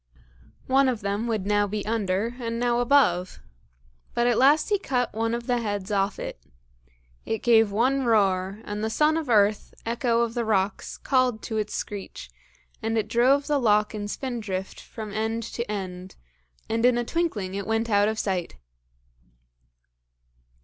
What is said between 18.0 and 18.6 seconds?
of sight.